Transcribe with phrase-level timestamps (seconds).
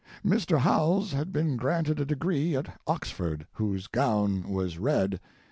[0.25, 0.57] Mr.
[0.57, 5.19] Howells had been granted a degree at Oxford, whose gown was red.